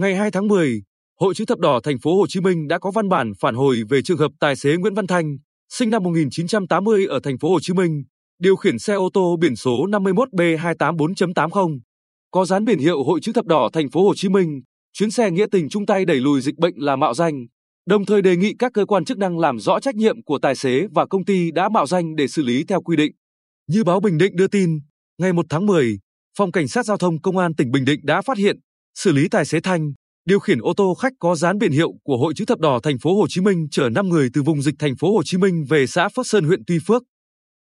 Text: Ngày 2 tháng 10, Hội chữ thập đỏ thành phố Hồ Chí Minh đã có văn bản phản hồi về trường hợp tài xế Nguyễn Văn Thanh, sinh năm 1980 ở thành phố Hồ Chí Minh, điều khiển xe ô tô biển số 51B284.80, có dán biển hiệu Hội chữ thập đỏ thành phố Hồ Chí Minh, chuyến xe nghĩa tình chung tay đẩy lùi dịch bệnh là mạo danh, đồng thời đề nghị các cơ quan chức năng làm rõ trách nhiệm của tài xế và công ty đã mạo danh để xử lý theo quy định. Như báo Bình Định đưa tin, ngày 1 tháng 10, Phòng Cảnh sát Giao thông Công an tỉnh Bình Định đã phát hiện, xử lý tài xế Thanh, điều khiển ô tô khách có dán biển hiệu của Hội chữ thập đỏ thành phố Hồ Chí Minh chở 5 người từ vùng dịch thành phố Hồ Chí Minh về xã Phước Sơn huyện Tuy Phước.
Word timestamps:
Ngày 0.00 0.16
2 0.16 0.30
tháng 0.30 0.48
10, 0.48 0.82
Hội 1.20 1.34
chữ 1.34 1.44
thập 1.44 1.58
đỏ 1.58 1.80
thành 1.82 1.98
phố 1.98 2.16
Hồ 2.16 2.26
Chí 2.26 2.40
Minh 2.40 2.68
đã 2.68 2.78
có 2.78 2.90
văn 2.90 3.08
bản 3.08 3.32
phản 3.40 3.54
hồi 3.54 3.82
về 3.88 4.02
trường 4.02 4.18
hợp 4.18 4.32
tài 4.40 4.56
xế 4.56 4.76
Nguyễn 4.76 4.94
Văn 4.94 5.06
Thanh, 5.06 5.36
sinh 5.68 5.90
năm 5.90 6.02
1980 6.02 7.06
ở 7.06 7.20
thành 7.22 7.38
phố 7.38 7.50
Hồ 7.50 7.60
Chí 7.60 7.72
Minh, 7.74 8.02
điều 8.38 8.56
khiển 8.56 8.78
xe 8.78 8.94
ô 8.94 9.10
tô 9.14 9.36
biển 9.40 9.56
số 9.56 9.86
51B284.80, 9.86 11.78
có 12.30 12.44
dán 12.44 12.64
biển 12.64 12.78
hiệu 12.78 13.04
Hội 13.04 13.20
chữ 13.22 13.32
thập 13.32 13.46
đỏ 13.46 13.68
thành 13.72 13.90
phố 13.90 14.04
Hồ 14.06 14.14
Chí 14.14 14.28
Minh, 14.28 14.60
chuyến 14.92 15.10
xe 15.10 15.30
nghĩa 15.30 15.46
tình 15.52 15.68
chung 15.68 15.86
tay 15.86 16.04
đẩy 16.04 16.16
lùi 16.16 16.40
dịch 16.40 16.58
bệnh 16.58 16.74
là 16.76 16.96
mạo 16.96 17.14
danh, 17.14 17.46
đồng 17.86 18.04
thời 18.04 18.22
đề 18.22 18.36
nghị 18.36 18.54
các 18.58 18.72
cơ 18.74 18.86
quan 18.86 19.04
chức 19.04 19.18
năng 19.18 19.38
làm 19.38 19.58
rõ 19.58 19.80
trách 19.80 19.94
nhiệm 19.94 20.22
của 20.22 20.38
tài 20.38 20.56
xế 20.56 20.86
và 20.94 21.06
công 21.06 21.24
ty 21.24 21.50
đã 21.50 21.68
mạo 21.68 21.86
danh 21.86 22.16
để 22.16 22.28
xử 22.28 22.42
lý 22.42 22.64
theo 22.64 22.82
quy 22.82 22.96
định. 22.96 23.12
Như 23.68 23.84
báo 23.84 24.00
Bình 24.00 24.18
Định 24.18 24.36
đưa 24.36 24.48
tin, 24.48 24.80
ngày 25.18 25.32
1 25.32 25.46
tháng 25.48 25.66
10, 25.66 25.98
Phòng 26.38 26.52
Cảnh 26.52 26.68
sát 26.68 26.86
Giao 26.86 26.96
thông 26.96 27.20
Công 27.20 27.36
an 27.36 27.54
tỉnh 27.54 27.70
Bình 27.70 27.84
Định 27.84 28.00
đã 28.02 28.22
phát 28.22 28.38
hiện, 28.38 28.56
xử 28.94 29.12
lý 29.12 29.28
tài 29.28 29.44
xế 29.44 29.60
Thanh, 29.60 29.92
điều 30.24 30.40
khiển 30.40 30.58
ô 30.60 30.72
tô 30.76 30.94
khách 30.94 31.12
có 31.18 31.34
dán 31.34 31.58
biển 31.58 31.72
hiệu 31.72 31.92
của 32.02 32.16
Hội 32.16 32.32
chữ 32.36 32.44
thập 32.44 32.58
đỏ 32.58 32.80
thành 32.82 32.98
phố 32.98 33.16
Hồ 33.16 33.26
Chí 33.28 33.40
Minh 33.40 33.66
chở 33.70 33.88
5 33.88 34.08
người 34.08 34.28
từ 34.32 34.42
vùng 34.42 34.62
dịch 34.62 34.74
thành 34.78 34.96
phố 34.96 35.12
Hồ 35.12 35.22
Chí 35.24 35.38
Minh 35.38 35.64
về 35.68 35.86
xã 35.86 36.08
Phước 36.08 36.26
Sơn 36.26 36.44
huyện 36.44 36.62
Tuy 36.66 36.78
Phước. 36.86 37.02